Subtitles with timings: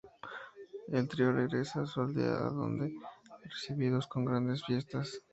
[0.87, 5.21] El trío regresa a su aldea donde son recibidos con grandes fiestas.